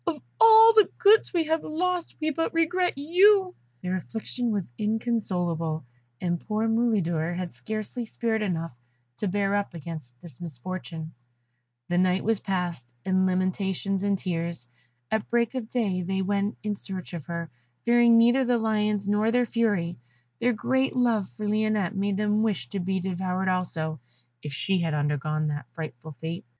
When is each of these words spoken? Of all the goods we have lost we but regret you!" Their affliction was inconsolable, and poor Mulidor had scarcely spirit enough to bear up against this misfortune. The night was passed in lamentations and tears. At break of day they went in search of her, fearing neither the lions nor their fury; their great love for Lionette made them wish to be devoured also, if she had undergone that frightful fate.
Of 0.07 0.19
all 0.39 0.73
the 0.73 0.89
goods 0.97 1.31
we 1.31 1.45
have 1.45 1.63
lost 1.63 2.15
we 2.19 2.31
but 2.31 2.55
regret 2.55 2.97
you!" 2.97 3.53
Their 3.83 3.97
affliction 3.97 4.49
was 4.49 4.71
inconsolable, 4.75 5.85
and 6.19 6.39
poor 6.39 6.67
Mulidor 6.67 7.35
had 7.35 7.53
scarcely 7.53 8.05
spirit 8.05 8.41
enough 8.41 8.75
to 9.17 9.27
bear 9.27 9.55
up 9.55 9.75
against 9.75 10.19
this 10.19 10.41
misfortune. 10.41 11.13
The 11.89 11.99
night 11.99 12.23
was 12.23 12.39
passed 12.39 12.91
in 13.05 13.27
lamentations 13.27 14.01
and 14.01 14.17
tears. 14.17 14.65
At 15.11 15.29
break 15.29 15.53
of 15.53 15.69
day 15.69 16.01
they 16.01 16.23
went 16.23 16.57
in 16.63 16.73
search 16.75 17.13
of 17.13 17.25
her, 17.25 17.51
fearing 17.85 18.17
neither 18.17 18.43
the 18.43 18.57
lions 18.57 19.07
nor 19.07 19.29
their 19.29 19.45
fury; 19.45 19.99
their 20.39 20.51
great 20.53 20.95
love 20.95 21.29
for 21.37 21.47
Lionette 21.47 21.95
made 21.95 22.17
them 22.17 22.41
wish 22.41 22.69
to 22.69 22.79
be 22.79 22.99
devoured 22.99 23.49
also, 23.49 23.99
if 24.41 24.51
she 24.51 24.79
had 24.81 24.95
undergone 24.95 25.49
that 25.49 25.67
frightful 25.75 26.13
fate. 26.19 26.43